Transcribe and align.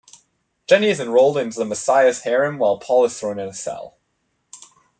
Jenny 0.65 0.89
is 0.89 0.99
enrolled 0.99 1.37
into 1.37 1.59
the 1.59 1.63
Messiah's 1.65 2.21
harem 2.21 2.57
while 2.57 2.79
Paul 2.79 3.05
is 3.05 3.19
thrown 3.19 3.37
in 3.37 3.47
a 3.49 3.53
cell. 3.53 3.99